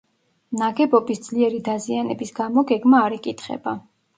[0.61, 3.77] ნაგებობის ძლიერი დაზიანების გამო გეგმა არ იკითხება.